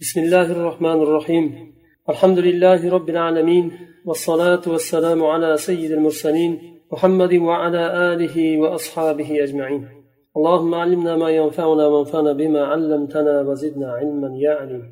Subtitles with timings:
[0.00, 1.74] بسم الله الرحمن الرحيم
[2.08, 3.72] الحمد لله رب العالمين
[4.04, 6.52] والصلاة والسلام على سيد المرسلين
[6.92, 9.88] محمد وعلى آله وأصحابه أجمعين
[10.36, 14.82] اللهم علمنا ما ينفعنا وانفعنا بما علمتنا وزدنا علما يا عليم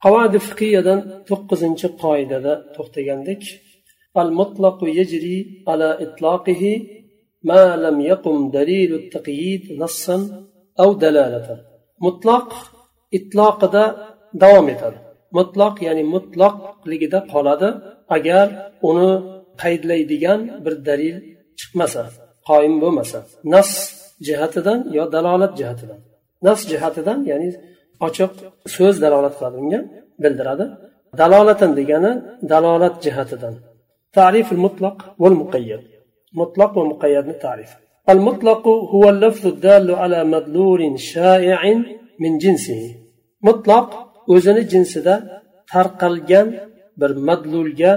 [0.00, 0.88] قواعد فقهية
[1.30, 1.64] تقز
[2.02, 3.42] قاعدة تختيجندك
[4.16, 6.82] المطلق يجري على إطلاقه
[7.42, 10.18] ما لم يقم دليل التقييد نصا
[10.80, 11.60] أو دلالة
[12.02, 12.48] مطلق
[13.14, 14.97] إطلاق دا davom etadi
[15.37, 17.69] mutloq ya'ni mutloqligida qoladi
[18.15, 18.47] agar
[18.89, 19.11] uni
[19.61, 21.15] qaydlaydigan bir dalil
[21.59, 22.01] chiqmasa
[22.49, 23.19] qoyim bo'lmasa
[23.53, 23.69] nas
[24.27, 25.99] jihatidan yo dalolat jihatidan
[26.47, 27.49] nas jihatidan ya'ni
[28.07, 28.31] ochiq
[28.75, 29.79] so'z dalolat qiladi unga
[30.23, 30.65] bildiradi
[31.19, 32.11] dalolatan degani
[32.51, 33.55] dalolat jihatidan
[34.19, 35.81] تعريف المطلق والمقيد
[36.39, 37.71] مطلق ومقيد تعريف
[38.09, 41.61] المطلق هو اللفظ الدال على مدلول شائع
[42.19, 42.95] من جنسه
[43.41, 45.14] مطلق o'zini jinsida
[45.72, 46.48] tarqalgan
[47.00, 47.92] bir madlulga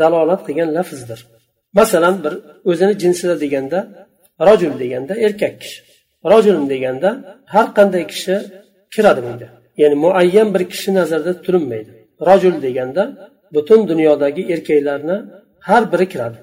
[0.00, 1.20] dalolat qilgan lafzdir.
[1.78, 2.34] Masalan bir
[2.70, 3.78] o'zini jinsida deganda
[4.46, 5.80] rojul deganda erkak kishi
[6.30, 7.08] rojulim deganda
[7.54, 8.34] har qanday kishi
[8.94, 9.48] kiradi bunga
[9.80, 11.90] ya'ni muayyan bir kishi nazarda tutilmaydi.
[12.28, 13.02] Rojul deganda
[13.54, 15.16] butun dunyodagi erkaklarni
[15.68, 16.38] har biri kiradi.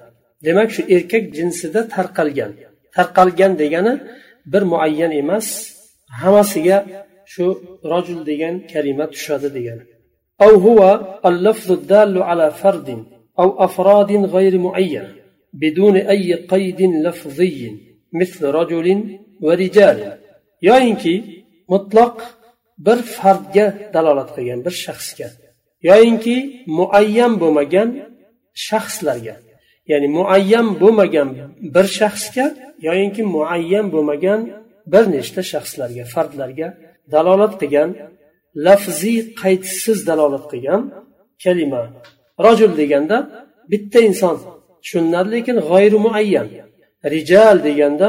[0.46, 2.52] Demak shu erkak jinsida tarqalgan
[2.96, 3.92] tarqalgan degani
[4.52, 5.46] bir muayyan emas
[6.22, 6.76] hammasiga
[7.33, 7.45] shu
[7.91, 9.85] rojul degan kalima tushadi degani
[10.41, 10.79] أو هو
[11.25, 13.05] اللفظ الدال على فرد
[13.39, 15.05] أو أفراد غير معين
[15.53, 17.71] بدون أي قيد لفظي
[18.13, 18.87] مثل رجل
[19.41, 20.17] ورجال
[20.61, 21.15] yoyinki
[21.67, 22.17] mutlaq
[22.85, 25.27] bir fardga dalolat qilgan bir shaxsga
[25.89, 26.35] yoyinki
[26.79, 27.89] muayyan bo'lmagan
[28.67, 29.35] shaxslarga
[29.91, 31.29] ya'ni muayyan bo'lmagan
[31.75, 32.45] bir shaxsga
[32.87, 34.39] yoyinki muayyan bo'lmagan
[34.93, 36.67] bir nechta shaxslarga fardlarga
[37.14, 37.90] dalolat qilgan
[38.66, 40.82] lafziy qaydsiz dalolat qilgan
[41.42, 41.82] kalima.
[42.44, 43.16] Rojul deganda
[43.72, 44.36] bitta inson
[44.82, 46.48] tushuniladi lekin g'oyri muayyan
[47.14, 48.08] rijal deganda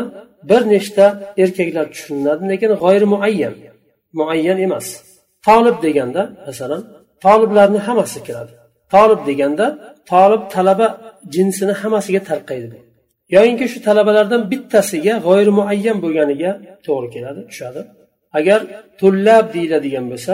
[0.50, 1.06] bir nechta
[1.44, 3.53] erkaklar tushuniladi lekin g'oyri muayyan
[4.19, 4.88] muayyan emas.
[5.45, 6.81] Tolib deganda masalan
[7.23, 8.53] toliblarni hammasi kiradi.
[8.94, 9.66] Tolib deganda
[10.12, 10.88] tolib talaba
[11.33, 12.78] jinsini hammasiga tarqaydi
[13.35, 16.51] yoyinki shu talabalardan bittasiga g'oyri muayyan bo'lganiga
[16.85, 17.81] to'g'ri keladi tushadi.
[18.38, 18.59] Agar
[19.00, 20.34] tullab deyiladigan bo'lsa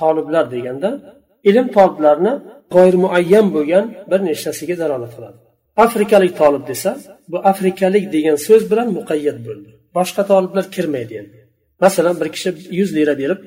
[0.00, 0.90] toliblar deganda
[1.48, 2.32] ilm toliblarni
[2.74, 5.38] g'oyir muayyan bo'lgan bir nechtasiga dalolat qiladi.
[5.84, 6.90] Afrikalik tolib desa
[7.32, 9.70] bu afrikalik degan so'z bilan muqayyat bo'ldi.
[9.96, 11.38] Boshqa toliblar kirmaydi endi.
[11.84, 13.40] Masalan bir kishi yuz lira berib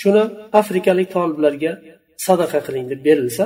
[0.00, 0.22] shuni
[0.60, 1.72] afrikalik toliblarga
[2.26, 3.44] sadaqa qiling deb berilsa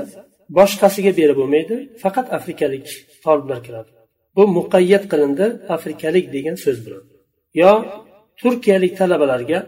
[0.58, 2.86] boshqasiga berib bo'lmaydi faqat afrikalik
[3.24, 3.90] toliblar kiradi.
[4.36, 5.46] Bu muqayyat qilindi
[5.76, 7.04] afrikalik degan so'z bilan.
[7.60, 7.72] Yo
[8.41, 9.59] turkiyalik talabalarga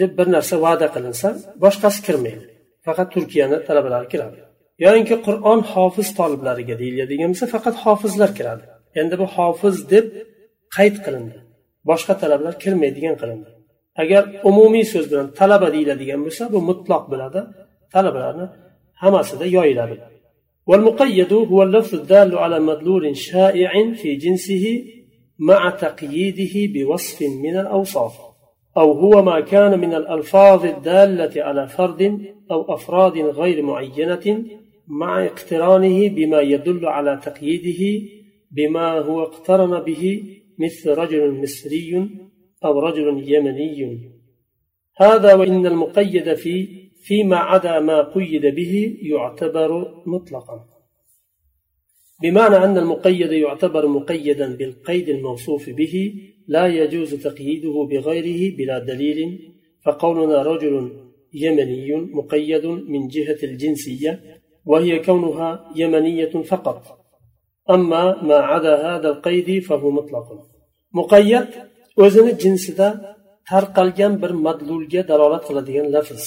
[0.00, 1.28] deb bir narsa va'da qilinsa
[1.64, 2.44] boshqasi kirmaydi
[2.86, 4.38] faqat turkiyani talabalari kiradi
[4.84, 8.64] yoyinki qur'on hofiz toliblariga deyiladigan bo'lsa faqat hofizlar kiradi
[9.00, 10.06] endi bu hofiz deb
[10.76, 11.38] qayd qilindi
[11.90, 13.50] boshqa talabalar kirmaydigan qilindi
[14.02, 17.40] agar umumiy so'z bilan talaba deyiladigan bo'lsa bu mutloq bo'ladi
[17.94, 18.46] talabalarni
[19.02, 19.98] hammasida yoyiladi
[20.70, 24.64] والمقيد هو اللفظ الدال على مدلول شائع في جنسه
[25.39, 28.13] مع تقييده بوصف من الأوصاف
[28.77, 32.21] أو هو ما كان من الألفاظ الدالة على فرد
[32.51, 34.45] أو أفراد غير معينة
[34.87, 38.07] مع اقترانه بما يدل على تقييده
[38.51, 40.23] بما هو اقترن به
[40.59, 42.09] مثل رجل مصري
[42.65, 44.11] أو رجل يمني.
[44.97, 50.72] هذا وإن المقيد في فيما عدا ما قيد به يعتبر مطلقا.
[52.23, 56.13] بمعنى أن المقيد يعتبر مقيدا بالقيد الموصوف به
[56.47, 59.19] لا يجوز تقييده بغيره بلا دليل
[59.85, 60.73] فقولنا رجل
[61.33, 61.89] يمني
[62.19, 64.13] مقيد من جهة الجنسية
[64.65, 66.79] وهي كونها يمنية فقط.
[67.69, 70.27] أما ما عدا هذا القيد فهو مطلق.
[70.93, 71.47] مقيد
[72.03, 72.87] o'zini jinsida
[73.49, 76.23] tarqalgan bir madlulga dalolat qiladigan lafz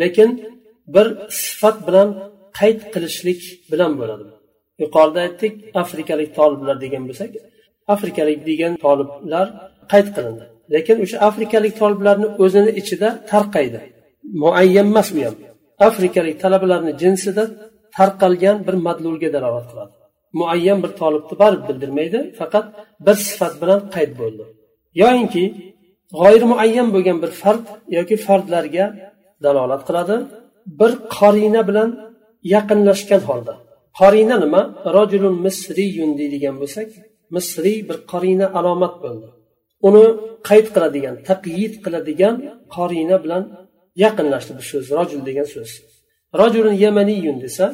[0.00, 0.30] lekin
[0.94, 1.06] bir
[1.42, 2.08] sifat bilan
[2.58, 3.40] qayd qilishlik
[3.72, 4.24] bilan bo'ladi
[4.82, 7.30] yuqorida aytdik afrikalik toliblar degan bo'lsak
[7.94, 9.46] afrikalik degan toliblar
[9.92, 10.44] qayd qilindi.
[10.74, 13.80] Lekin o'sha afrikalik toliblarni o'zini ichida tarqaydi.
[14.42, 15.36] Muayyan emas u ham.
[15.88, 17.44] Afrikalik talabalarni jinsida
[17.96, 19.92] tarqalgan bir madlulga dalolat qiladi.
[20.38, 22.66] Muayyan bir tolibni baribir bildirmaydi faqat
[23.06, 24.44] bir sifat bilan qayd bo'ldi.
[25.02, 25.44] Yoyinki
[26.18, 27.64] g'oyir muayyan bo'lgan bir fard
[27.96, 28.84] yoki fardlarga
[29.44, 30.16] dalolat qiladi
[30.80, 31.90] bir qorina bilan
[32.54, 33.54] yaqinlashgan holda.
[34.00, 34.62] Qorina nima?
[34.96, 36.88] Rojulun misriyun deydigan bo'lsak
[37.36, 39.28] misriy bir qorina alomat bo'ldi.
[39.88, 40.04] Uni
[40.48, 42.34] qayd qiladigan taqyid qiladigan
[42.76, 43.44] qorina bilan
[44.04, 45.70] yaqinlashdi bu so'z rojul degan so'z.
[46.40, 47.66] Rojulun yamaniyun desa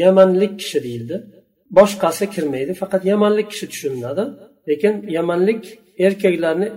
[0.00, 1.16] yamanlik kishi deyildi.
[1.78, 4.24] Boshqasi kirmaydi faqat yamanlik kishi tushuniladi.
[4.68, 5.62] Lekin yamanlik
[6.06, 6.68] erkaklarni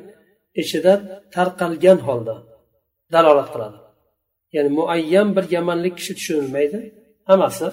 [0.62, 0.94] ichida
[1.36, 2.36] tarqalgan holda
[3.13, 3.78] dalolat qiladi.
[4.56, 6.80] Ya'ni muayyan bir yamanlik kishi tushunilmaydi.
[7.30, 7.68] Hammasi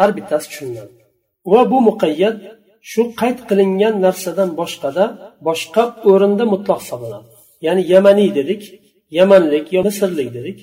[0.00, 0.88] har bittasi shundan.
[1.52, 2.36] Va bu muqayyat
[2.90, 5.04] shu qayd qilingan narsadan boshqada
[5.48, 7.28] boshqa o'rinda mutloq hisoblanadi.
[7.66, 8.62] Ya'ni yamaniy dedik
[9.18, 10.58] yamanlik yo misrlik dedik.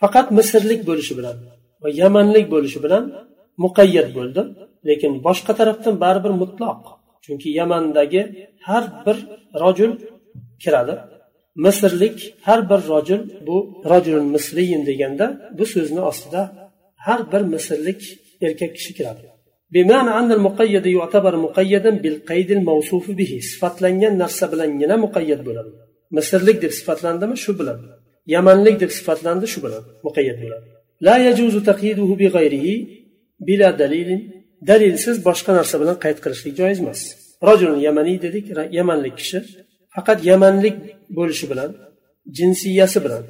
[0.00, 1.36] Faqat misrlik bo'lishi bilan
[1.82, 3.04] va yamanlik bo'lishi bilan
[3.64, 4.42] muqayyat bo'ldi
[4.88, 6.80] lekin boshqa tarafdan baribir mutloq
[7.24, 8.22] chunki yamandagi
[8.68, 9.16] har bir
[9.62, 9.92] rojul
[10.62, 10.94] kiradi.
[11.64, 12.16] Misrlik
[12.46, 13.56] har bir rojul bu
[13.90, 15.26] rojul misriyin deganda
[15.58, 16.42] bu so'zni ostida
[17.06, 18.00] har bir misrlik
[18.47, 19.25] erkak kishi kiradi
[19.75, 25.71] بمعنى أن المقيد يعتبر مقيدا بالقيد الموصوف به sifatlangan narsa bilangina muqayyat bo'ladi
[26.17, 27.79] misrlik deb sifatlandimi shu bilan
[28.35, 30.67] yamanlik deb sifatlandi shu bilan muqayyat bo'ladi
[31.07, 32.67] لا يجوز تقييده بغيره
[33.47, 34.09] بلا دليل
[34.69, 36.99] dalilsiz boshqa narsa bilan qayd qilishlik joiz emas
[37.47, 38.45] rojul yamaniy dedik
[38.77, 39.39] yamanlik kishi
[39.95, 40.75] faqat yamanlik
[41.17, 41.71] bo'lishi bilan
[42.37, 43.23] jinsiyasi bilan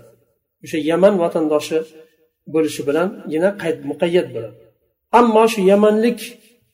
[0.64, 1.80] o'sha yaman vatandoshi
[2.54, 4.58] bo'lishi bilangina qayd muqayyat bo'ladi
[5.19, 6.21] Ammo shu yamanlik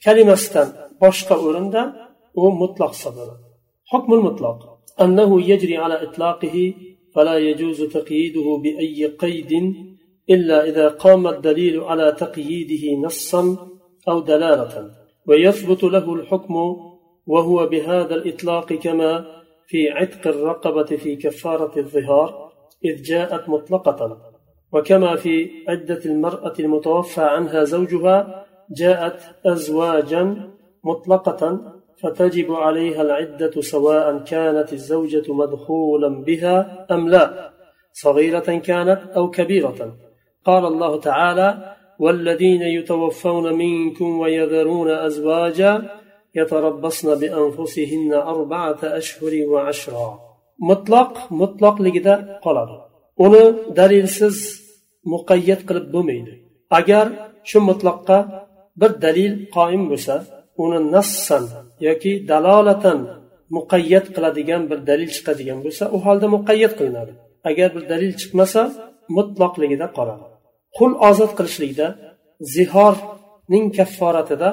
[0.04, 0.68] kalimasidan
[1.02, 1.82] boshqa o'rinda
[2.42, 3.44] u mutloq hisoblanadi
[3.92, 4.60] hukmul mutloq
[5.04, 6.74] أنه يجري على إطلاقه
[7.14, 9.52] فلا يجوز تقييده بأي قيد
[10.30, 13.42] إلا إذا قام الدليل على تقييده نصا
[14.08, 14.90] أو دلالة
[15.26, 16.54] ويثبت له الحكم
[17.26, 19.26] وهو بهذا الإطلاق كما
[19.66, 22.52] في عتق الرقبة في كفارة الظهار
[22.84, 24.25] إذ جاءت مطلقة
[24.76, 30.50] وكما في عدة المرأة المتوفى عنها زوجها جاءت أزواجا
[30.84, 37.50] مطلقة فتجب عليها العدة سواء كانت الزوجة مدخولا بها أم لا
[37.92, 39.96] صغيرة كانت أو كبيرة.
[40.44, 45.90] قال الله تعالى والذين يتوفون منكم ويذرون أزواجا
[46.34, 50.18] يتربصن بأنفسهن أربعة أشهر وعشرا.
[50.60, 52.08] مطلق مطلق لقد
[52.42, 52.86] قال.
[53.16, 53.44] uni
[53.76, 54.65] dalilsiz
[55.12, 56.32] muqayyat qilib bo'lmaydi.
[56.78, 57.06] Agar
[57.48, 58.18] shu mutlaqqa
[58.80, 60.14] bir dalil qoim bo'lsa
[60.62, 61.44] uni nassan
[61.86, 62.98] yoki dalolatan
[63.56, 67.12] muqayyat qiladigan bir dalil chiqadigan bo'lsa u holda muqayyat qilinadi.
[67.50, 68.62] Agar bir dalil chiqmasa
[69.16, 70.24] mutloqligida qoladi.
[70.76, 71.86] Qul ozod qilishlikda
[72.54, 74.50] zihorning kafforatida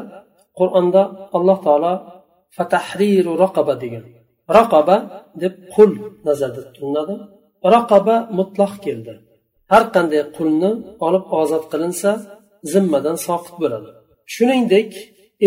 [0.59, 1.01] qur'onda
[1.37, 1.93] alloh taolo
[2.57, 4.05] fatahriru raqaba degan.
[4.57, 4.97] Raqaba
[5.43, 5.91] deb qul
[6.27, 7.15] nazarda tutiladi.
[7.75, 9.13] Raqaba mutloq keldi.
[9.71, 10.71] Har qanday qulni
[11.07, 12.11] olib ozod qilinsa
[12.73, 13.89] zimmadan soqit bo'ladi.
[14.33, 14.89] Shuningdek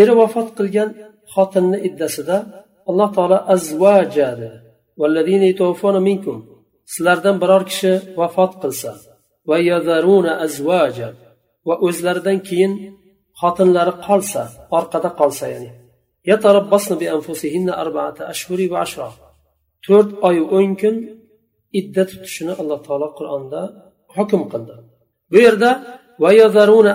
[0.00, 0.88] eri vafot qilgan
[1.34, 2.36] xotinni iddasida
[2.90, 4.58] alloh taolo azvaja dedi
[6.92, 8.90] sizlardan biror kishi vafot qilsa
[9.48, 9.56] va
[10.46, 11.08] azvaja
[11.68, 12.72] va o'zlaridan keyin
[13.40, 14.42] xotinlari qolsa
[14.78, 15.70] orqada qolsa ya'ni
[19.86, 20.96] to'rt oy o'n kun
[21.80, 23.60] idda tutishini alloh taolo qur'onda
[24.16, 24.74] hukm qildi.
[25.32, 25.70] Bu yerda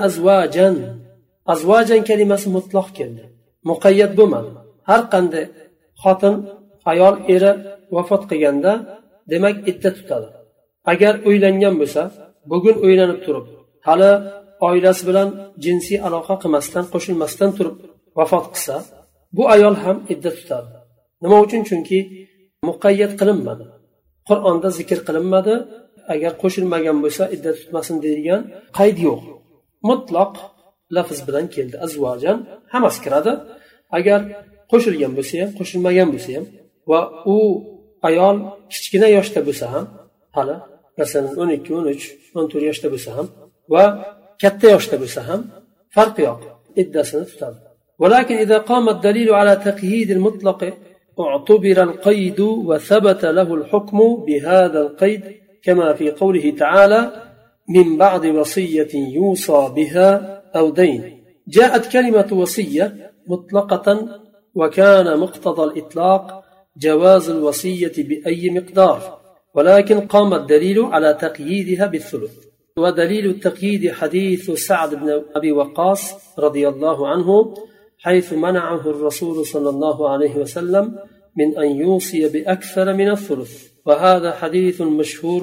[0.08, 0.76] azvajan
[1.54, 3.24] azvajan kalimasi mutloq keldi.
[3.70, 4.50] Muqayyat bo'lmadi.
[4.90, 5.46] Har qanday
[6.04, 6.36] xotin
[6.92, 7.52] ayol eri
[7.96, 8.74] vafot qilganda
[9.32, 10.30] demak idda tutadi.
[10.92, 12.04] Agar uylangan bo'lsa
[12.52, 13.46] bugun uylanib turib
[13.88, 14.12] hali
[14.68, 15.30] oilasi bilan
[15.66, 17.78] jinsiy aloqa qilmasdan qo'shilmasdan turib
[18.20, 18.76] vafot qilsa
[19.38, 20.70] bu ayol ham idda tutadi
[21.22, 21.62] nima uchun?
[21.70, 22.00] Chunki
[22.70, 23.66] muqayyat qilinmadi.
[24.30, 25.54] Qur'onda zikr qilinmadi.
[26.15, 28.41] agar qo'shilmagan bo'lsa idda tutmasin deydigan
[28.79, 29.23] qayd yo'q
[29.89, 30.33] mutloq
[30.97, 32.39] lafz bilan keldi azvojan
[32.73, 33.33] hammasi kiradi
[33.99, 34.21] agar
[34.73, 36.45] qo'shilgan bo'lsa ham qo'shilmagan bo'lsa ham
[36.91, 37.01] va
[37.35, 37.37] u
[38.09, 38.37] ayol
[38.73, 39.85] kichkina yoshda bo'lsa ham
[40.37, 40.57] hali
[40.99, 42.05] masalan o'n ikki o'n uch
[42.39, 43.27] o'n to'rt yoshda bo'lsa ham
[43.75, 43.85] va
[44.43, 45.41] katta yoshda bo'lsa ham
[45.97, 46.41] farqi yo'q
[46.83, 47.59] iddasini tutadi
[48.03, 50.61] ولكن إذا قام الدليل على تقييد المطلق
[51.21, 55.23] اعتبر القيد وثبت له الحكم بهذا القيد
[55.64, 57.12] كما في قوله تعالى
[57.70, 61.24] من بعد وصية يوصى بها أو دين.
[61.48, 64.10] جاءت كلمة وصية مطلقة
[64.56, 66.44] وكان مقتضى الإطلاق
[66.78, 69.22] جواز الوصية بأي مقدار
[69.56, 72.52] ولكن قام الدليل على تقييدها بالثلث.
[72.78, 77.54] ودليل التقييد حديث سعد بن أبي وقاص رضي الله عنه
[78.00, 80.96] حيث منعه الرسول صلى الله عليه وسلم
[81.37, 83.53] من أن يوصي بأكثر من الثلث
[83.87, 85.43] وهذا حديث مشهور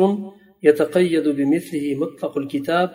[0.63, 2.89] يتقيد بمثله مطلق الكتاب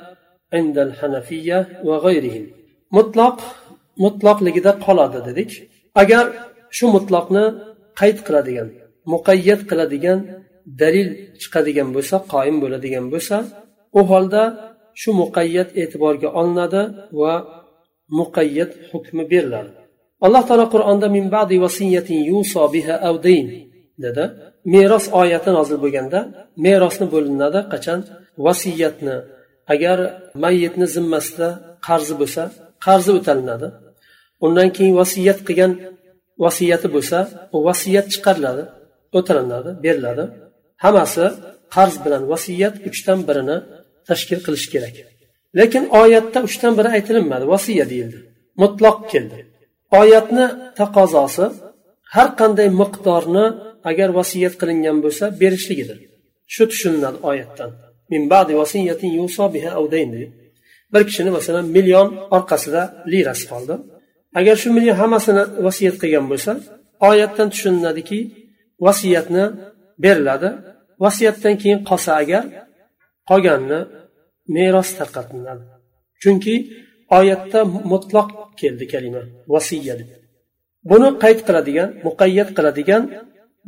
[0.52, 2.46] عند الحنفية وغيرهم
[2.92, 3.40] مطلق
[3.98, 5.50] مطلق لقد قال dedik
[5.94, 6.24] agar
[6.76, 7.44] shu mutlaqni
[8.00, 8.68] qayd qiladigan
[9.12, 10.18] muqayyat qiladigan
[10.82, 11.08] dalil
[11.42, 13.36] chiqadigan bo'lsa qoyim bo'ladigan bo'lsa
[13.98, 14.42] u holda
[15.00, 16.82] shu muqayyat e'tiborga olinadi
[17.20, 17.34] va
[18.20, 19.72] muqayyat hukmi beriladi
[20.25, 23.47] Alloh taolo qur'onda min ba'di vasiyatin yuso biha avdayn
[24.03, 24.23] dedi.
[24.73, 26.19] Meros oyati nozil bo'lganda
[26.65, 27.99] merosni bo'linadi qachon?
[28.45, 29.15] Vasiyatni
[29.73, 29.97] agar
[30.43, 31.47] mayyitni zimmasida
[31.87, 32.43] qarzi bo'lsa
[32.85, 33.67] qarzi o'talinadi.
[34.45, 35.71] Undan keyin vasiyat qilgan
[36.43, 37.17] vasiyati bo'lsa
[37.55, 38.63] u vasiyat chiqariladi
[39.17, 40.23] o'talinadi beriladi.
[40.83, 41.25] Hammasi
[41.75, 43.57] qarz bilan vasiyat uchdan birini
[44.09, 44.95] tashkil qilish kerak.
[45.59, 48.19] Lekin oyatda uchdan biri aytilinmadi vasiya deyildi.
[48.61, 49.37] Mutloq keldi.
[49.99, 50.45] Oyatni
[50.79, 51.45] taqozosi
[52.15, 53.45] har qanday miqdorni
[53.89, 55.97] agar vasiyat qilingan bo'lsa berishligidir.
[56.53, 57.71] Shu tushuniladi oyatdan.
[60.93, 62.07] Bir kishini masalan million
[62.37, 62.81] orqasida
[63.11, 63.75] lirasi qoldi.
[64.39, 66.51] Agar shu million hammasini vasiyat qilgan bo'lsa
[67.09, 68.19] oyatdan tushuniladiki
[68.85, 69.45] vasiyatni
[70.03, 70.49] beriladi.
[71.03, 72.43] Vasiyatdan keyin qolsa agar
[73.29, 73.79] qolganini
[74.55, 75.63] meros tarqatiladi
[76.23, 76.55] chunki
[77.17, 77.59] oyatda
[77.91, 78.29] mutloq
[78.61, 79.21] keldi kalima
[79.53, 80.09] vasiya deb.
[80.89, 83.03] Buni qayd qiladigan muqayyat qiladigan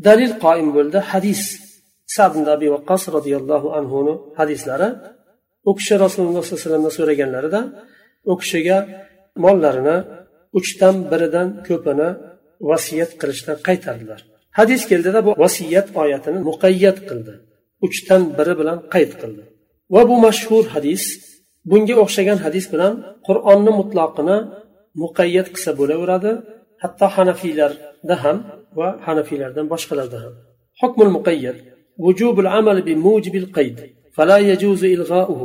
[0.07, 0.99] dalil qoim bo'ldi.
[1.11, 1.41] Hadis
[2.15, 4.89] sabn abi vaqqos roziyallohu anhuni hadislari.
[5.69, 7.61] U kishi rasululloh sollallohu alayhi vasallamdan so'raganlarida
[8.31, 8.77] u kishiga
[9.43, 9.97] mollarini
[10.59, 12.09] uchdan biridan ko'pini
[12.69, 14.19] vasiyat qilishdan qaytardilar.
[14.59, 17.33] Hadis keldida bu vasiyat oyatini muqayyat qildi
[17.85, 19.43] uchdan biri bilan qayd qildi.
[19.93, 21.03] Va bu mashhur hadis
[21.71, 22.93] bunga o'xshagan hadis bilan
[23.27, 24.37] qur'onni mutloqini
[25.03, 26.31] muqayyat qilsa bo'laveradi
[26.83, 28.37] hatto hanafiylarda ham
[28.79, 30.33] va hanafiylardan boshqalarda ham
[30.81, 31.59] hukmul muqayyat
[31.97, 33.77] وجوب العمل بموجب القيد
[34.15, 35.41] فلا يجوز إلغاؤه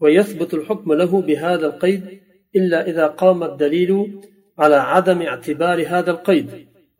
[0.00, 2.02] ويثبت الحكم له بهذا القيد
[2.56, 4.20] إلا إذا قام الدليل
[4.58, 6.50] على عدم اعتبار هذا القيد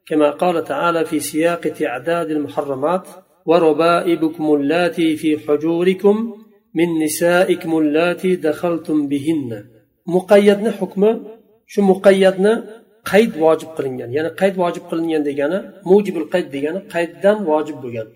[0.07, 3.09] كما قال تعالى في سياق تعداد المحرمات
[3.47, 6.16] وربائبكم اللاتي في حجوركم
[6.75, 9.64] من نسائكم اللاتي دخلتم بهن
[10.14, 11.11] muqayyadni hukmi
[11.73, 12.53] shu muqayyatni
[13.11, 15.59] qayd vojib qilingan ya'ni qayd vojib qilingan degani
[15.91, 18.09] mujibul qayd degani qayddan vojib bo'lgan.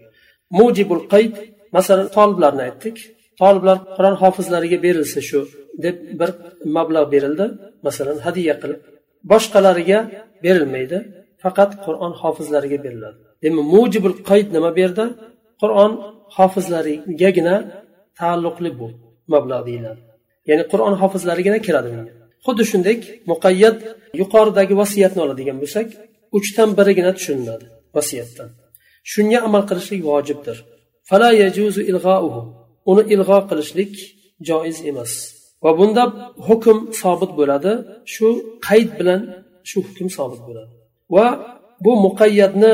[0.58, 1.32] Mujibul qayd
[1.76, 2.96] masalan toliblarni aytdik.
[3.40, 5.40] Toliblar qur'on hofizlariga berilsa shu
[5.84, 6.30] deb bir
[6.76, 7.46] mablag' berildi.
[7.86, 8.80] Masalan hadya qilib
[9.30, 9.98] boshqalariga
[10.44, 10.98] berilmaydi
[11.42, 13.18] faqat qur'on hofizlariga beriladi.
[13.42, 15.04] Demak mujibul qayd nima bu yerda
[15.62, 15.92] qur'on
[16.36, 17.54] hofizlarigagina
[18.20, 18.86] taalluqli bu
[19.32, 20.00] mablag' deyiladi.
[20.48, 22.14] Ya'ni qur'on hofizlarigina kiradi bunga.
[22.46, 22.96] Xuddi shunday
[23.30, 23.78] muqayyat
[24.20, 25.88] yuqoridagi vasiyatni oladigan bo'lsak
[26.38, 28.48] uchdan birigina tushuniladi vasiyatdan.
[29.12, 30.56] Shunga amal qilishlik vojibdir.
[32.90, 33.92] Uni ilg'o qilishlik
[34.48, 35.12] joiz emas.
[35.64, 36.04] Va bunda
[36.46, 37.72] hukm sobit bo'ladi.
[38.14, 38.26] Shu
[38.66, 39.20] qayd bilan
[39.68, 40.72] shu hukm sobit bo'ladi.
[41.14, 41.26] Va
[41.84, 42.72] bu muqayyatni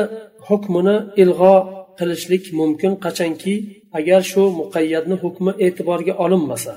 [0.48, 1.56] hukmini ilg'o
[1.98, 3.54] qilishlik mumkin qachonki
[3.98, 6.72] agar shu muqayyatni hukmi e'tiborga olinmasa.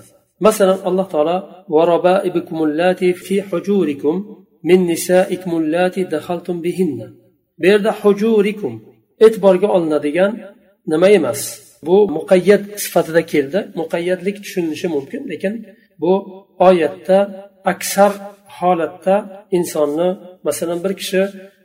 [0.46, 1.38] Masalan alloh taolo
[3.26, 4.16] fi hujurikum
[4.70, 7.08] min nisaikum allati dakhaltum bihinna.
[7.60, 8.74] Bu yerda hujurikum
[9.26, 10.32] e'tiborga olinadigan
[10.92, 11.42] nima emas.
[11.88, 13.60] Bu muqayyat sifatida keldi.
[13.82, 15.54] Muqayyatlik tushunilishi mumkin lekin
[16.02, 16.12] bu
[16.68, 17.18] oyatda
[17.72, 18.12] aksar
[18.58, 19.16] holatda
[19.58, 20.10] insonni
[20.48, 21.22] masalan bir kishi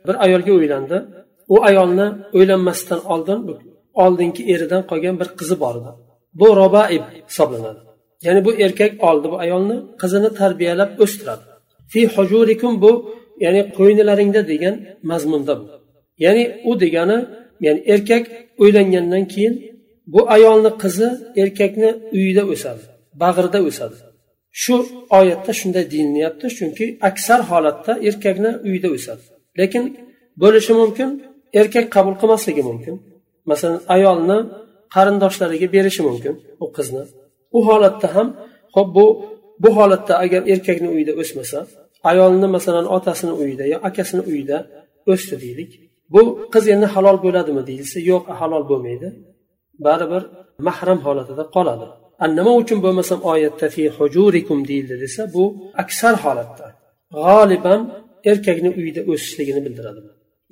[0.07, 0.97] bir ayolga uylandi.
[1.53, 2.07] U ayolni
[2.37, 3.39] uylanmasdan oldin
[4.03, 5.91] oldingi eridan qolgan bir qizi bor edi.
[6.39, 7.88] Bu robaib hisoblanadi.
[8.25, 11.43] Ya'ni bu erkak oldi bu ayolni qizini tarbiyalab o'stiradi.
[11.91, 12.91] Fi hujurikum bu
[13.43, 14.75] ya'ni qo'ynilaringda degan
[15.11, 15.65] mazmunda bu.
[16.25, 17.17] Ya'ni u degani
[17.65, 18.23] ya'ni erkak
[18.63, 19.55] uylangandan keyin
[20.13, 21.09] bu ayolni qizi
[21.41, 22.83] erkakni uyida o'sadi
[23.21, 23.97] bag'rida o'sadi.
[24.61, 24.75] Shu
[25.19, 29.23] oyatda shunday deyilyapti chunki aksar holatda erkakni uyida o'sadi.
[29.59, 29.83] Lekin
[30.41, 31.09] bo'lishi mumkin
[31.59, 32.95] erkak qabul qilmasligi mumkin.
[33.51, 34.37] Masalan ayolni
[34.95, 36.33] qarindoshlariga berishi mumkin
[36.63, 37.03] u qizni.
[37.57, 38.27] U holatda ham
[38.75, 39.05] ho'p bu
[39.63, 41.59] bu holatda agar erkakni uyida o'smasa
[42.09, 44.57] ayolni masalan otasini uyida yo akasini uyida
[45.11, 45.71] o'sdi deylik
[46.13, 46.21] bu
[46.53, 49.07] qiz endi halol bo'ladimi deyilsa yo'q halol bo'lmaydi.
[49.85, 50.23] Baribir
[50.67, 51.87] mahram holatida qoladi.
[52.37, 55.43] Nima uchun bo'lmasam oyatda fi hujurikum deyildi desa bu
[55.83, 56.67] aksar holatda
[57.17, 57.81] g'oliban
[58.31, 60.01] erkakni uyida o'sishligini bildiradi.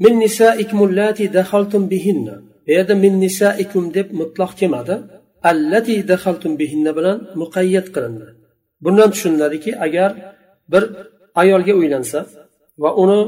[0.03, 2.35] Min nisaikum allati dakhaltum bihinna.
[2.65, 4.95] Bu yerda min nisaikum deb mutloq kelmadi.
[5.51, 8.27] Allati dahaltum bihinna bilan muqayyat qilindi
[8.83, 10.09] bundan tushuniladiki agar
[10.71, 10.83] bir
[11.41, 12.19] ayolga uylansa
[12.83, 13.21] va uni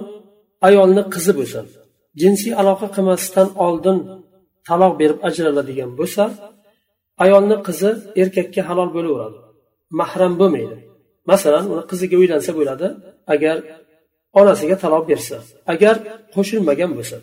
[0.67, 1.59] ayolni qizi bo'lsa
[2.21, 3.97] jinsiy aloqa qilmasdan oldin
[4.67, 6.23] taloq berib ajraladigan bo'lsa
[7.23, 7.89] ayolni qizi
[8.21, 9.39] erkakka halol bo'laveradi.
[9.99, 10.77] Mahram bo'lmaydi.
[11.31, 12.87] Masalan uni qiziga uylansa bo'ladi
[13.33, 13.57] agar
[14.39, 15.37] onasiga taloq bersa
[15.73, 15.95] agar
[16.35, 17.17] qo'shilmagan bo'lsa.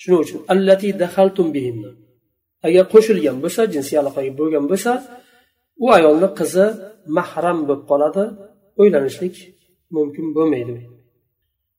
[0.00, 1.90] Shuning uchun allati dahaltum bihinna.
[2.67, 4.91] agar qo'shilgan bo'lsa jinsiy aloqaga bo'lgan bo'lsa
[5.83, 6.65] u ayolni qizi
[7.17, 8.23] mahram bo'lib qoladi
[8.81, 9.35] uylanishlik
[9.95, 10.77] mumkin bo'lmaydi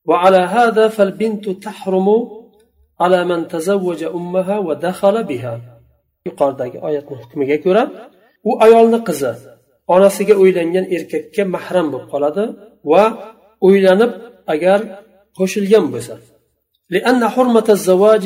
[0.09, 2.07] وعلى هذا فالبنت تحرم
[3.01, 5.55] على من تزوج أمها ودخل بها
[6.27, 7.83] yuqoridagi oyatni hukmiga ko'ra
[8.49, 9.31] u ayolni qizi
[9.95, 12.43] onasiga uylangan erkakka mahram bo'lib qoladi
[12.91, 13.03] va
[13.67, 14.11] uylanib
[14.53, 14.79] agar
[15.37, 16.15] qo'shilgan bo'lsa
[16.95, 18.25] لأن حرمة الزواج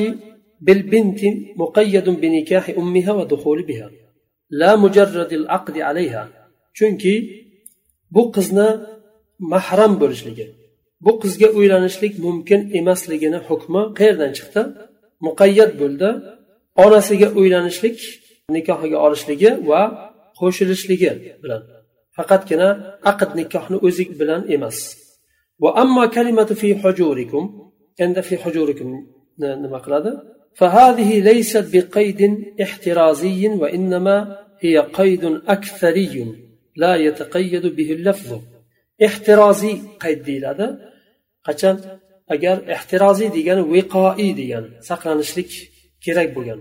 [0.65, 1.21] بالبنت
[1.61, 3.87] مقيد بنكاح أمها ودخول بها
[4.49, 6.23] لا مجرد العقد عليها
[6.77, 7.13] chunki
[8.11, 8.69] bu qizni
[9.53, 10.47] mahram bo'lishligi
[11.05, 14.61] bu qizga uylanishlik mumkin emasligini hukmi qayerdan chiqdi
[15.27, 16.09] muqayyat bo'ldi
[16.85, 17.97] onasiga uylanishlik
[18.55, 19.81] nikohiga olishligi va
[20.39, 21.11] qo'shilishligi
[21.43, 21.61] bilan
[22.17, 22.69] faqatgina
[23.11, 24.77] aqd nikohni o'zi bilan emas
[25.63, 27.43] va ammo kalimatu fi hujurikum
[28.03, 28.89] endi fi hujurikum
[29.63, 30.11] nima qiladi
[30.59, 32.21] فهذه ليست بقيد
[32.61, 34.17] احترازي وإنما
[34.59, 35.23] هي قيد
[35.55, 36.15] أكثري
[36.75, 38.39] لا يتقيد به اللفظ
[39.05, 40.67] احترازي قيد deyiladi
[41.47, 41.75] qachon
[42.33, 45.51] agar ehtiroziy degani viqoiy degani saqlanishlik
[46.05, 46.59] kerak bo'lgan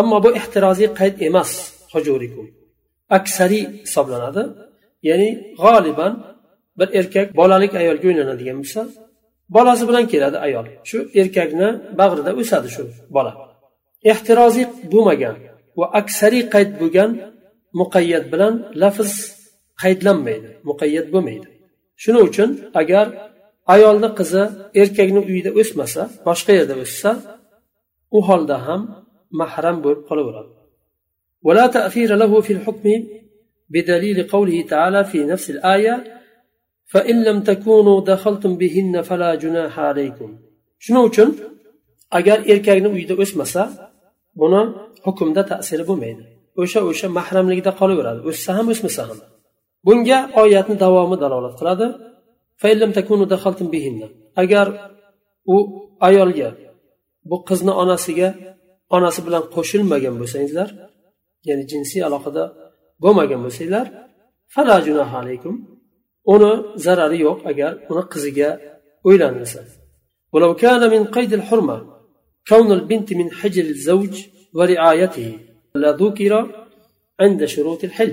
[0.00, 1.50] ammo bu ehtiroziy qayd emas
[1.92, 2.46] hujurikum
[3.18, 4.42] aksariy hisoblanadi
[5.08, 5.28] ya'ni
[5.62, 6.12] g'oliban
[6.78, 8.80] bir erkak bolalik ayolga uylanadigan bo'lsa
[9.54, 11.68] bolasi bilan keladi ayol shu erkakni
[12.00, 12.82] bag'rida o'sadi shu
[13.16, 13.32] bola
[14.12, 15.36] ehtiroziy bo'lmagan
[15.78, 17.10] va aksariy qayd bo'lgan
[17.80, 19.10] muqayyat bilan lafz
[19.82, 21.46] qaydlanmaydi muqayyat bo'lmaydi
[22.02, 23.06] shuning uchun agar
[23.74, 24.42] ayolni qizi
[24.82, 27.10] erkakni uyida o'smasa boshqa yerda o'ssa
[28.16, 28.80] u holda ham
[29.40, 30.52] mahram bo'lib qolaveradi
[31.46, 32.86] ولا تأثير له في الحكم
[33.74, 35.94] بدليل قوله تعالى في نفس الآية
[36.92, 40.30] فإن لم تكونوا دخلتم بهن فلا جناح عليكم
[40.84, 41.28] shuning uchun
[42.18, 43.62] agar erkakni uyida o'smasa
[44.40, 44.62] buni
[45.06, 46.22] hukmda ta'siri bo'lmaydi
[46.62, 49.18] o'sha o'sha mahramligida qolaveradi o'ssa ham o'smasa ham
[49.86, 51.86] bunga oyatni davomi dalolat qiladi
[54.42, 54.66] agar
[55.54, 55.56] u
[56.08, 56.48] ayolga
[57.30, 58.28] bu qizni onasiga
[58.96, 60.68] onasi bilan qo'shilmagan bo'lsangizlar
[61.48, 62.44] ya'ni jinsiy aloqada
[63.02, 63.86] bo'lmagan bo'lsanglar
[65.20, 65.54] alaykum
[66.34, 66.52] uni
[66.84, 68.48] zarari yo'q agar uni qiziga
[69.08, 69.62] uylanilsa
[70.34, 71.76] ولو كان من قيد الحرمة
[72.48, 74.14] كون البنت من حجر الزوج
[74.56, 75.38] ورعايته
[75.82, 76.32] لذكر
[77.20, 78.12] عند شروط الحل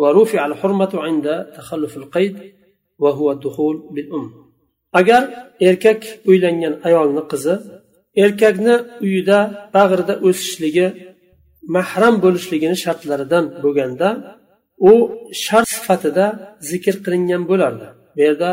[0.00, 2.36] ورفع الحرمة عند تخلف القيد
[2.98, 4.26] وهو الدخول بالأم
[5.00, 5.22] agar
[5.68, 7.54] erkak uylangan ayolni qizi
[8.24, 9.38] erkakni uyida
[9.76, 10.86] bag'rida o'sishligi
[11.76, 14.08] mahram bo'lishligini shartlaridan bo'lganda
[14.89, 14.91] u
[15.43, 16.25] shart sifatida
[16.71, 17.87] zikr qilingan bo'lardi.
[18.15, 18.49] Bu yerda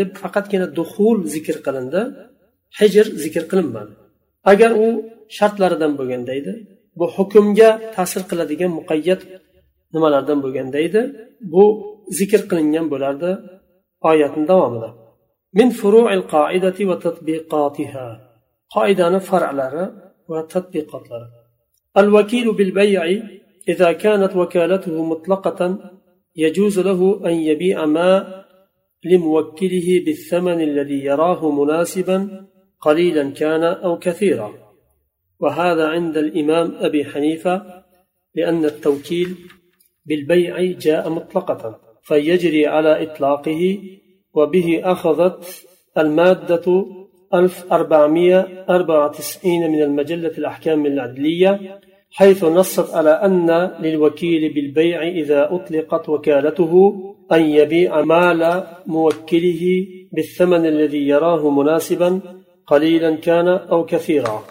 [0.00, 2.02] deb faqatgina duhul zikr qilindi
[2.78, 3.92] hijr zikr qilinmadi.
[4.52, 4.86] Agar u
[5.36, 6.52] shartlaridan bo'lganda edi
[6.98, 9.20] bu hukmga ta'sir qiladigan muqayyat
[9.94, 11.02] nimalardan bo'lganda edi
[11.52, 11.64] bu
[12.18, 13.30] zikr qilingan bo'lardi
[14.10, 14.90] oyatni davomida.
[15.58, 18.06] Min furuil qoidati va tatbiqotiha
[18.74, 19.84] qoidani far'lari
[20.30, 21.28] va tatbiqotlari.
[22.00, 23.16] Al vakilu bil bay'i
[23.68, 25.78] إذا كانت وكالته مطلقة
[26.36, 28.44] يجوز له أن يبيع ما
[29.04, 32.46] لموكله بالثمن الذي يراه مناسبا
[32.80, 34.54] قليلا كان أو كثيرا.
[35.40, 37.84] وهذا عند الإمام أبي حنيفة
[38.34, 39.36] لأن التوكيل
[40.06, 43.78] بالبيع جاء مطلقة فيجري على إطلاقه
[44.34, 45.66] وبه أخذت
[45.98, 46.86] المادة
[47.34, 51.80] 1494 من المجلة الأحكام العدلية
[52.15, 53.49] حيث نصت على أن
[53.83, 56.73] للوكيل بالبيع إذا أطلقت وكالته
[57.31, 58.41] أن يبيع مال
[58.87, 59.63] موكله
[60.11, 62.09] بالثمن الذي يراه مناسبا
[62.67, 64.43] قليلا كان أو كثيرا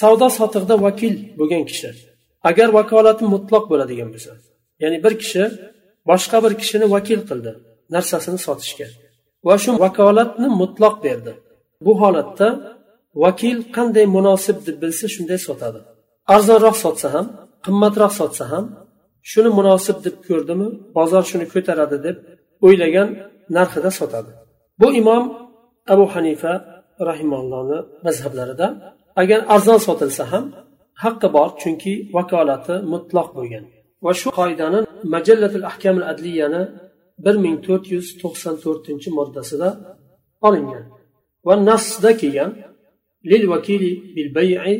[0.00, 1.90] savdo sotiqda vakil bo'lgan kishi
[2.50, 4.32] agar vakolati mutloq bo'ladigan bo'lsa
[4.82, 5.42] ya'ni bir kishi
[6.10, 7.52] boshqa bir kishini vakil qildi
[7.94, 8.88] narsasini sotishga
[9.46, 11.32] va shu vakolatni mutloq berdi
[11.84, 12.48] bu holatda
[13.24, 15.80] vakil qanday munosib deb bilsa shunday sotadi
[16.35, 17.25] arzonroq sotsa ham
[17.65, 18.65] qimmatroq sotsa ham
[19.31, 22.17] shuni munosib deb ko'rdimi bozor shuni ko'taradi deb
[22.65, 23.09] o'ylagan
[23.55, 24.31] narxida sotadi.
[24.81, 25.23] Bu imom
[25.93, 26.53] abu hanifa
[27.09, 28.67] rahimallohni mazhablarida
[29.21, 30.45] agar arzon sotilsa ham
[31.03, 33.63] haqqi bor chunki vakolati mutloq bo'lgan.
[34.05, 34.79] Va shu qoidani
[35.15, 36.63] majallatul ahkamul adliyani
[37.25, 39.69] bir ming to'rt yuz to'qson to'rtinchi moddasida
[40.47, 40.85] olingan.
[41.47, 42.51] Va nasda kelgan
[43.31, 44.75] lil vakili bil bay'i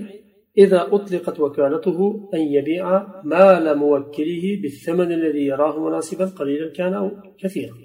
[0.59, 7.11] إذا أطلقت وكالته أن يبيع مال موكله بالثمن الذي يراه مناسبا قليلا كان أو
[7.43, 7.77] كثيرا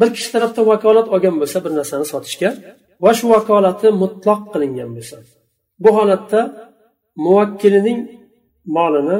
[0.00, 2.50] bir kishi tarafdan vakolat olgan bo'lsa bir narsani sotishga
[3.04, 5.16] va shu vakolati mutloq qilingan bo'lsa
[5.82, 6.40] bu holatda
[7.24, 8.00] muvakkilining
[8.76, 9.18] molini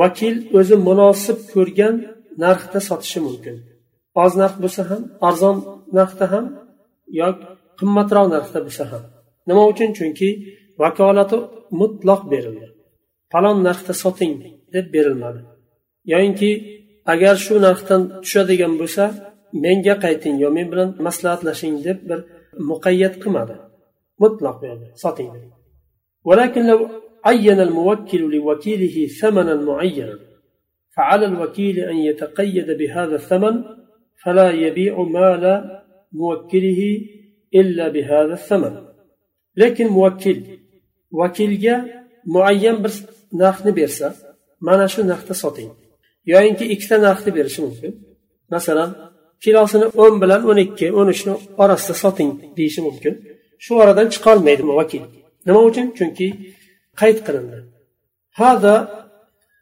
[0.00, 1.94] vakil o'zi munosib ko'rgan
[2.44, 3.56] narxda sotishi mumkin
[4.24, 5.56] oz narx bo'lsa ham arzon
[5.98, 6.44] narxda ham
[7.20, 7.44] yoki
[7.78, 9.02] qimmatroq narxda bo'lsa ham
[9.48, 10.28] nima uchun chunki
[10.83, 11.37] vakolati
[11.79, 12.67] mutloq berildi
[13.31, 14.33] falon narxda soting
[14.73, 15.41] deb berilmadi
[16.11, 16.51] yoyinki
[17.13, 19.05] agar shu narxdan tushadigan bo'lsa
[19.63, 22.19] menga qayting yo men bilan maslahatlashing deb bir
[22.69, 23.55] muqayyat qilmadi
[24.21, 25.31] mutloq berdi soting
[26.29, 26.79] ولكن لو
[27.25, 30.19] عين الموكل لوكيله ثمنا معينا
[30.95, 33.63] فعلى الوكيل أن يتقيد بهذا الثمن
[34.23, 35.43] فلا يبيع مال
[36.11, 36.81] موكله
[37.55, 38.73] إلا بهذا الثمن
[39.55, 40.37] لكن موكل
[41.11, 41.75] وكيلga
[42.25, 42.93] muayyan bir
[43.41, 44.07] narxni bersa
[44.67, 45.69] mana shu narxda soting
[46.31, 47.91] yoyinki ikkita narxni berishi mumkin
[48.53, 48.89] masalan
[49.43, 53.13] kilosini o'n bilan o'n ikki o'n uchni orasida soting deyishi mumkin
[53.63, 55.03] shu oradan chiqolmaydi vakil
[55.47, 56.27] nima uchun chunki
[56.99, 57.59] qayd qilindi
[58.45, 58.75] هذا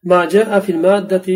[0.04, 1.28] ما جاء في المادة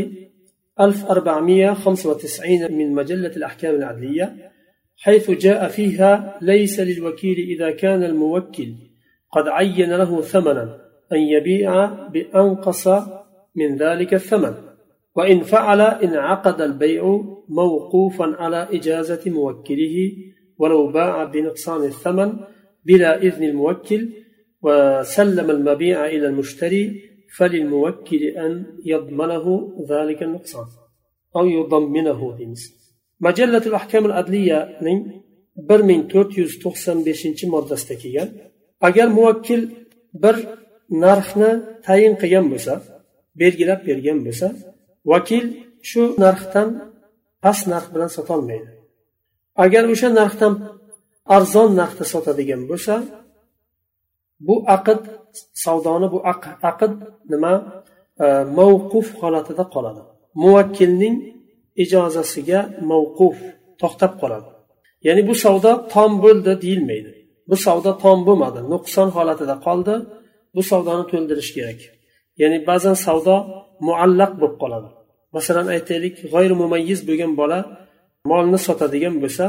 [0.80, 4.52] 1495 من مجلة الأحكام العدلية
[4.98, 8.74] حيث جاء فيها ليس للوكيل إذا كان الموكل
[9.32, 10.66] قد عين له ثمنا
[11.12, 12.88] أن يبيع بأنقص
[13.56, 14.54] من ذلك الثمن.
[15.16, 20.12] وإن فعل انعقد البيع موقوفا على إجازة موكله
[20.58, 22.34] ولو باع بنقصان الثمن
[22.86, 24.10] بلا إذن الموكل
[24.62, 27.02] وسلم المبيع إلى المشتري
[27.38, 30.66] فللموكل أن يضمنه ذلك النقصان
[31.36, 32.64] أو يضمنه ديمس
[33.20, 34.06] مجلة الأحكام
[36.64, 38.30] to'qson beshinchi moddasida kelgan
[38.88, 39.62] agar muvakkil
[40.24, 40.36] bir
[41.04, 41.52] narxni
[41.86, 42.74] tayin qilgan bo'lsa
[43.42, 44.48] belgilab bergan bo'lsa
[45.12, 45.46] vakil
[45.90, 46.70] shu narxdan
[47.44, 48.70] past narx bilan sotolmaydi.
[49.64, 50.54] Agar o'sha narxdan
[51.36, 52.94] arzon narxda sotadigan bo'lsa
[54.48, 55.02] bu aqd
[55.64, 56.20] savdoni bu
[56.70, 56.94] aqd
[57.32, 57.54] nima
[58.24, 58.26] e,
[58.58, 60.02] mavquf holatida qoladi.
[60.44, 61.16] Muvakkilning
[61.84, 62.60] ijozasiga
[62.92, 63.38] mavquf
[63.82, 64.50] to'xtab qoladi.
[65.08, 67.12] Ya'ni bu savdo tom bo'ldi deyilmaydi.
[67.50, 69.96] Bu savdo tom bo'lmadi nuqson holatida qoldi.
[70.56, 71.80] Bu savdoni to'ldirish kerak.
[72.42, 73.36] Ya'ni ba'zan savdo
[73.88, 74.90] muallaq bo'lib qoladi.
[75.36, 77.60] Masalan aytaylik g'oyri mumayyiz bo'lgan bola
[78.30, 79.46] molni sotadigan bo'lsa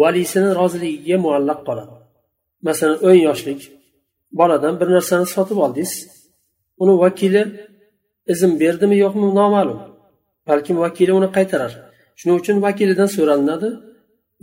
[0.00, 1.94] valisini roziligiga muallaq qoladi.
[2.68, 3.60] Masalan o'n yoshlik
[4.38, 5.92] boladan bir narsani sotib oldingiz.
[6.82, 7.42] Uni vakili
[8.32, 9.80] izn berdimi yo'qmi noma'lum.
[10.48, 11.72] Balkim vakili uni qaytarar.
[12.18, 13.68] Shuning uchun vakilidan so'ralinadi.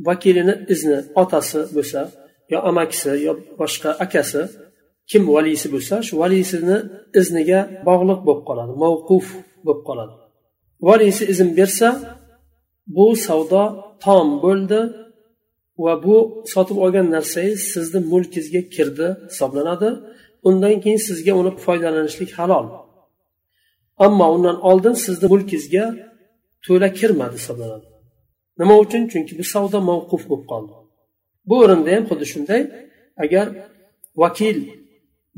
[0.08, 2.00] Vakilini izni otasi bo'lsa
[2.52, 4.42] yo amakisi yo boshqa akasi
[5.10, 6.78] kim valisi bo'lsa shu valisini
[7.20, 9.26] izniga bog'liq bo'lib qoladi mavquf
[9.66, 10.14] bo'lib qoladi.
[10.88, 11.88] Valisi izn bersa
[12.96, 13.64] bu savdo
[14.04, 14.80] tom bo'ldi
[15.84, 16.16] va bu
[16.54, 19.90] sotib olgan narsangiz sizni mulkingizga kirdi hisoblanadi.
[20.48, 22.66] Undan keyin sizga uni foydalanishlik halol.
[24.06, 25.86] Ammo undan oldin sizni mulkingizga
[26.66, 27.88] to'la kirmadi hisoblanadi.
[28.60, 29.02] Nima uchun?
[29.12, 30.74] Chunki bu savdo mavquf bo'lib qoldi.
[31.48, 32.62] Bu o'rinda ham xuddi shunday.
[33.24, 33.48] Agar
[34.22, 34.58] vakil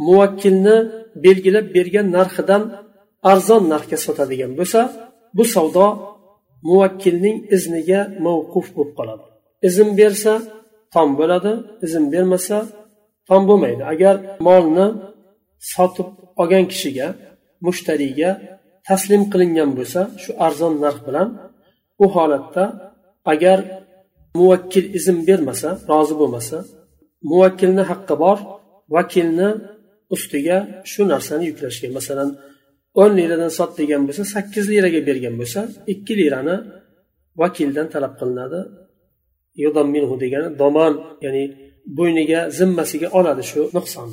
[0.08, 0.78] muvakkilni
[1.26, 2.64] belgilab bergan narxidan
[3.32, 4.82] arzon narxga sotadigan bo'lsa
[5.38, 5.88] bu savdo
[6.70, 9.26] muvakkilning izniga mavquf bo'lib qoladi.
[9.68, 10.34] Izn bersa
[10.94, 11.54] tom bo'ladi
[11.86, 12.58] izn bermasa
[13.28, 13.84] tom bo'lmaydi.
[13.94, 14.16] Agar
[14.48, 14.88] molni
[15.74, 16.10] sotib
[16.42, 17.08] olgan kishiga
[17.66, 18.32] mushtariyga
[18.88, 21.28] taslim qilingan bo'lsa shu arzon narx bilan
[22.04, 22.64] u holatda
[23.34, 23.60] agar
[24.38, 26.58] muvakkil izn bermasa rozi bo'lmasa
[27.32, 28.38] muvakkilni haqqi bor
[28.96, 29.50] vakilni
[30.16, 30.58] ustiga
[30.92, 32.30] shu narsani yuklashga masalan
[33.02, 35.62] o'n liradan sot degan bo'lsa sakkiz liraga bergan bo'lsa
[35.94, 36.56] ikki lirani
[37.42, 38.62] vakildan talab qilinadi.
[39.96, 40.94] Minhu degani domon
[41.26, 41.44] ya'ni
[41.98, 44.10] bo'yniga zimmasiga oladi shu nuqson.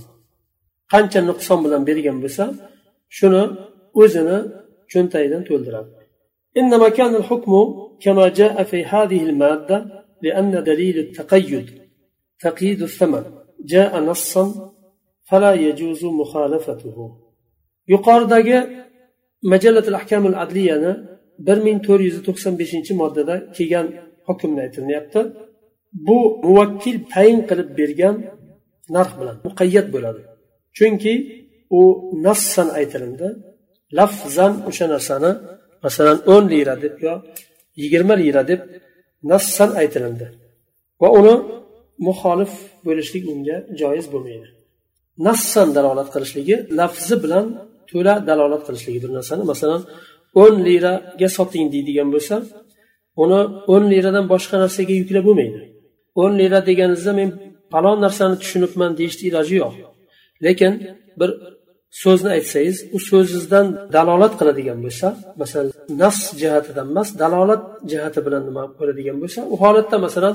[0.92, 2.44] Qancha nuqson bilan bergan bo'lsa
[3.16, 3.42] shuni
[4.02, 4.38] o'zini
[4.92, 5.90] cho'ntagidan to'ldiradi.
[10.25, 11.81] إنما كان الحكم كما جاء في هذه المادة لأن دليل التقيد
[12.39, 13.23] تقييد الثمن
[13.65, 14.73] جاء نصا
[15.23, 17.21] فلا يجوز مخالفته
[17.87, 18.57] yuqoridagi
[19.51, 20.91] majallatul ahkamul adliyani
[21.47, 23.87] bir ming to'rt yuz to'qson beshinchi moddada kelgan
[24.27, 25.21] hukmni aytilyapti
[26.07, 28.15] bu muvakkil tayin qilib bergan
[28.95, 30.21] narx bilan muqayyat bo'ladi
[30.77, 31.13] chunki
[31.79, 31.81] u
[32.25, 33.27] nassan aytilindi
[33.97, 35.31] lafzan o'sha narsani
[35.85, 37.13] masalan o'n lira deb yo
[37.81, 38.61] yigirma lira deb
[39.30, 40.26] nassan aytilindi.
[41.02, 41.34] Va uni
[42.06, 42.52] muxolif
[42.86, 44.48] bo'lishlik unga joiz bo'lmaydi.
[45.26, 47.46] Nassan dalolat qilishligi lafzi bilan
[47.90, 49.42] to'la dalolat qilishligi bir narsani.
[49.52, 49.82] Masalan
[50.42, 52.36] o'n liraga soting deydigan bo'lsa
[53.22, 53.40] uni
[53.74, 55.60] o'n liradan boshqa narsaga yuklab bo'lmaydi.
[56.22, 57.28] O'n lira deganingizda men
[57.72, 59.74] falon narsani tushunibman deyishni iloji yo'q.
[60.46, 60.72] Lekin
[61.20, 61.30] bir
[62.02, 65.06] so'zni aytsangiz u so'zingizdan dalolat qiladigan bo'lsa
[65.40, 70.34] masalan nafs jihatidan emas dalolat jihati bilan nima bo'ladigan bo'lsa u holatda masalan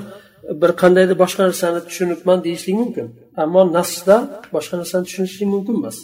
[0.62, 3.08] bir qandaydir boshqa narsani tushunibman deyishlik mumkin.
[3.44, 4.16] Ammo nafsda
[4.56, 5.98] boshqa narsani tushunishlik mumkin emas.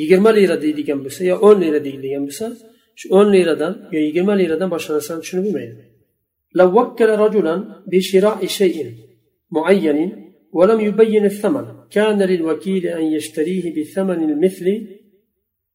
[0.00, 2.46] Yigirma lira deydigan bo'lsa yo o'n lira deydigan bo'lsa
[3.00, 5.82] shu o'n liradan yo yigirma liradan boshqa narsani tushunib bo'lmaydi.
[10.52, 11.64] ولم يبين الثمن.
[11.90, 14.86] كان للوكيل أن يشتريه بثمن المثل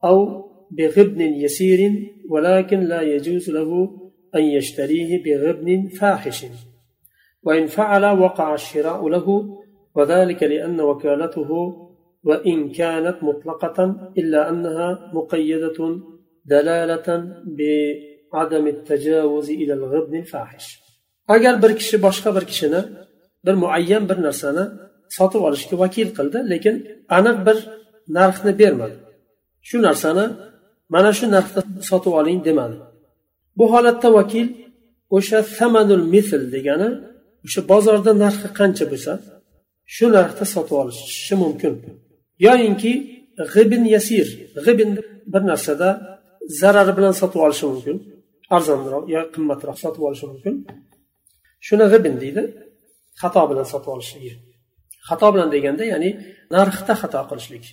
[0.04, 1.92] أو بغبن يسير
[2.30, 4.02] ولكن لا يجوز له
[4.36, 6.46] أن يشتريه بغبن فاحش.
[7.44, 9.58] وإن فعل وقع الشراء له
[9.96, 11.52] وذلك لأن وكالته
[12.24, 16.00] وإن كانت مطلقة إلا أنها مقيدة
[16.46, 17.08] دلالة
[17.58, 20.86] بعدم التجاوز إلى الغبن الفاحش.
[21.28, 22.36] agar bir kishi boshqa
[23.46, 24.64] bir muayyan bir narsani
[25.18, 26.76] sotib olishga vakil qildi lekin
[27.18, 27.58] aniq bir
[28.18, 28.98] narxni bermadi.
[29.68, 30.26] Shu narsani
[30.94, 32.78] mana shu narxda sotib oling demadi.
[33.58, 34.48] Bu holatda vakil
[35.18, 36.90] o'sha samanul misl degani
[37.46, 39.14] o'sha bozorda narxi qancha bo'lsa
[39.96, 41.74] shu narxda sotib olishi mumkin.
[42.46, 42.94] Yoyinki
[43.54, 44.28] g'ibin yasir
[44.66, 44.92] g'ibin
[45.34, 45.90] bir narsada
[46.62, 47.98] zarari bilan sotib olishi mumkin
[48.56, 50.56] arzonroq yo qimmatroq sotib olishi mumkin.
[51.68, 52.44] Shuni g'ibin deydi.
[53.22, 54.34] Xato bilan sotib olishligi
[55.10, 56.10] xato bilan deganda ya'ni
[56.56, 57.66] narxda xato qilishlik.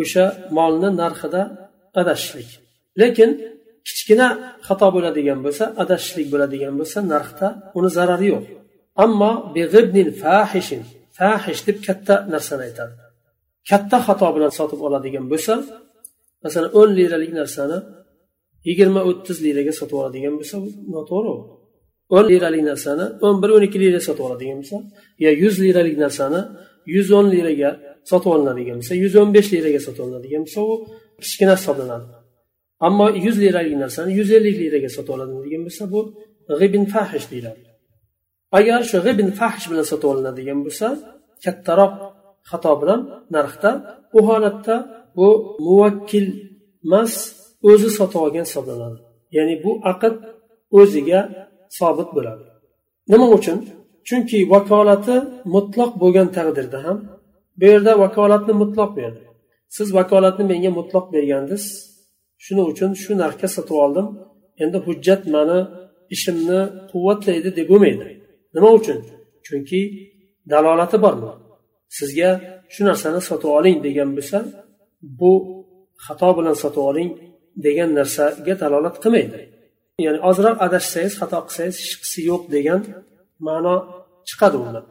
[0.00, 0.24] O'sha
[0.56, 1.42] molni narxida
[2.00, 2.50] adashishlik.
[3.00, 3.30] Lekin
[3.86, 4.28] kichkina
[4.66, 7.46] xato bo'ladigan bo'lsa adashishlik bo'ladigan bo'lsa narxda
[7.78, 8.44] uni zarari yo'q.
[9.04, 9.32] Ammo
[10.22, 10.82] fahishin
[11.18, 12.94] fahish deb katta narsani aytadi.
[13.70, 15.54] Katta xato bilan sotib oladigan bo'lsa
[16.44, 17.78] masalan o'n liralik narsani
[18.68, 20.56] yigirma o'ttiz liraga sotib oladigan bo'lsa
[20.94, 21.34] noto'g'ri.
[22.16, 24.76] O'n liralik narsani o'n bir o'n ikki liraga sotib oladigan bo'lsa
[25.24, 26.40] yo yuz liralik narsani
[26.94, 27.70] yuz o'n liraga
[28.10, 30.74] sotib olinadigan bo'lsa yuz o'n besh liraga sotib olinadigan bo'lsa u
[31.22, 32.06] kichkina hisoblanadi.
[32.86, 36.00] Ammo yuz liralik narsani yuz ellik liraga sotib olinadigan bo'lsa bu
[36.60, 37.62] g'ibin fahish deyiladi.
[38.58, 40.86] Agar shu g'ibin fahish bilan sotib olinadigan bo'lsa
[41.44, 41.94] kattaroq
[42.50, 43.00] xato bilan
[43.34, 43.70] narxda
[44.16, 44.76] u holatda
[45.18, 45.28] bu
[45.66, 46.26] muvakkil
[46.86, 47.12] emas
[47.70, 48.98] o'zi sotib olgan hisoblanadi.
[49.36, 50.14] Ya'ni bu aqd
[50.80, 51.20] o'ziga
[51.78, 52.44] sobit bo'ladi.
[53.12, 53.58] Nima uchun?
[54.08, 55.16] Chunki vakolati
[55.54, 56.98] mutloq bo'lgan taqdirda ham
[57.58, 59.22] bu yerda vakolatni mutloq berdi.
[59.76, 61.64] Siz vakolatni menga mutloq bergandingiz.
[62.44, 64.06] Shuning uchun shu narxga sotib oldim.
[64.62, 65.58] Endi hujjat mani
[66.14, 68.06] ishimni quvvatlaydi deb bo'lmaydi.
[68.54, 68.98] Nima uchun?
[69.46, 69.80] Chunki
[70.52, 71.32] dalolati bormi?
[71.98, 72.30] Sizga
[72.72, 74.38] shu narsani sotib oling degan bo'lsa
[75.20, 75.32] bu
[76.04, 77.10] xato bilan sotib oling
[77.66, 79.40] degan narsaga dalolat qilmaydi.
[80.05, 82.81] ya'ni ozroq adashsangiz xato qilsangiz hech qisi yo'q degan
[83.47, 83.75] ma'no
[84.29, 84.85] chiqadi undan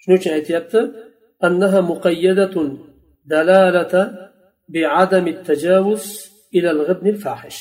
[0.00, 0.80] shuning uchun aytyapti
[1.46, 2.56] أنها مقيدة
[3.24, 3.94] دلالة
[4.68, 6.04] بعدم التجاوز
[6.54, 7.58] إلى الغبن الفاحش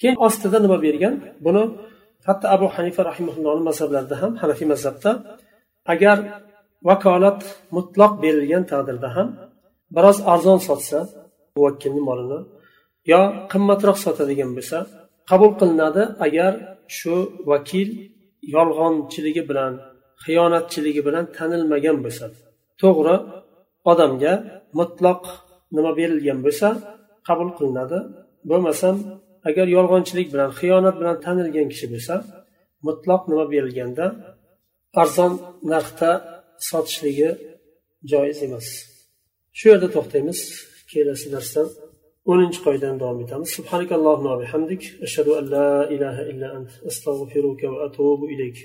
[0.00, 1.62] keyin ostida nima bergan buni
[2.26, 5.10] hatto abu hanifa rahimaullohni mazhablarida ham hanafiy mazhabda
[5.92, 6.16] agar
[6.88, 7.40] vakolat
[7.76, 9.28] mutloq berilgan taqdirda ham
[9.96, 10.98] biroz arzon sotsa
[11.56, 12.40] muvakkilni molini
[13.12, 13.20] yo
[13.52, 14.78] qimmatroq sotadigan bo'lsa
[15.29, 16.53] qabul qilinadi agar
[16.97, 17.15] shu
[17.49, 17.89] vakil
[18.55, 19.73] yolg'onchiligi bilan
[20.23, 22.25] xiyonatchiligi bilan tanilmagan bo'lsa.
[22.81, 23.15] To'g'ri
[23.91, 24.33] odamga
[24.79, 25.21] mutloq
[25.75, 26.67] nima berilgan bo'lsa
[27.27, 27.99] qabul qilinadi.
[28.49, 28.95] Bo'lmasam
[29.49, 32.15] agar yolg'onchilik bilan xiyonat bilan tanilgan kishi bo'lsa
[32.87, 34.05] mutloq nima berilganda
[35.01, 35.33] arzon
[35.71, 36.11] narxda
[36.69, 37.29] sotishligi
[38.11, 38.67] joiz emas.
[39.57, 40.39] Shu yerda to'xtaymiz.
[40.91, 41.61] Kelasi darsda
[42.31, 48.25] o'ninchi qoidani davom etamiz subhanakallohumma bihamdik ashhadu an la ilaha illa ant astag'firuka va atubu
[48.33, 48.57] ilayk